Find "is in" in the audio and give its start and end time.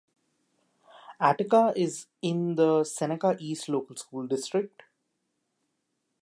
1.75-2.55